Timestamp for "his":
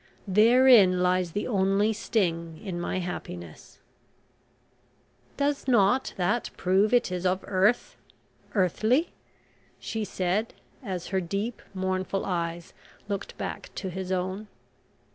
13.91-14.11